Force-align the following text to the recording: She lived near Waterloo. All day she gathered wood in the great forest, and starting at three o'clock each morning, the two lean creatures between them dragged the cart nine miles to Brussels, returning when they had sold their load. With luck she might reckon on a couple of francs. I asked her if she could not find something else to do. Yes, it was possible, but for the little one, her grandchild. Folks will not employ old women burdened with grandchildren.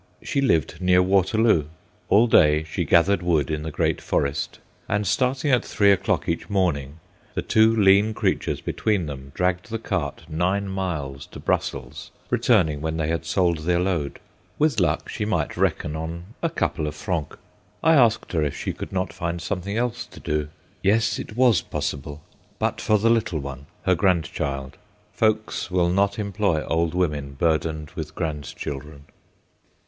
She 0.23 0.41
lived 0.41 0.81
near 0.81 1.03
Waterloo. 1.03 1.65
All 2.09 2.25
day 2.25 2.63
she 2.63 2.85
gathered 2.85 3.21
wood 3.21 3.51
in 3.51 3.61
the 3.61 3.69
great 3.69 4.01
forest, 4.01 4.57
and 4.89 5.05
starting 5.05 5.51
at 5.51 5.63
three 5.63 5.91
o'clock 5.91 6.27
each 6.27 6.49
morning, 6.49 6.97
the 7.35 7.43
two 7.43 7.75
lean 7.75 8.15
creatures 8.15 8.61
between 8.61 9.05
them 9.05 9.31
dragged 9.35 9.69
the 9.69 9.77
cart 9.77 10.23
nine 10.27 10.67
miles 10.67 11.27
to 11.27 11.39
Brussels, 11.39 12.09
returning 12.31 12.81
when 12.81 12.97
they 12.97 13.09
had 13.09 13.25
sold 13.25 13.59
their 13.59 13.79
load. 13.79 14.19
With 14.57 14.79
luck 14.79 15.07
she 15.07 15.23
might 15.23 15.55
reckon 15.55 15.95
on 15.95 16.33
a 16.41 16.49
couple 16.49 16.87
of 16.87 16.95
francs. 16.95 17.37
I 17.83 17.93
asked 17.93 18.31
her 18.31 18.41
if 18.43 18.57
she 18.57 18.73
could 18.73 18.91
not 18.91 19.13
find 19.13 19.39
something 19.39 19.77
else 19.77 20.07
to 20.07 20.19
do. 20.19 20.49
Yes, 20.81 21.19
it 21.19 21.35
was 21.37 21.61
possible, 21.61 22.23
but 22.57 22.81
for 22.81 22.97
the 22.97 23.11
little 23.11 23.37
one, 23.37 23.67
her 23.83 23.93
grandchild. 23.93 24.77
Folks 25.13 25.69
will 25.69 25.89
not 25.89 26.17
employ 26.17 26.65
old 26.65 26.95
women 26.95 27.33
burdened 27.33 27.91
with 27.91 28.15
grandchildren. 28.15 29.05